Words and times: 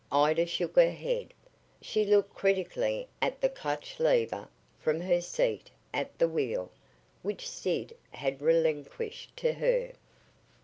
Ida 0.11 0.47
shook 0.47 0.77
her 0.77 0.89
head. 0.89 1.31
She 1.79 2.03
looked 2.05 2.33
critically 2.33 3.07
at 3.21 3.39
the 3.39 3.49
clutch 3.49 3.99
lever, 3.99 4.47
from 4.79 4.99
her 4.99 5.21
seat 5.21 5.69
at 5.93 6.17
the 6.17 6.27
wheel, 6.27 6.71
which 7.21 7.47
Sid 7.47 7.95
had 8.09 8.41
relinquished 8.41 9.37
to 9.37 9.53
her. 9.53 9.91